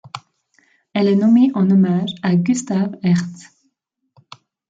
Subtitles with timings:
[0.93, 3.51] Elle est nommée en hommage à Gustav Hertz.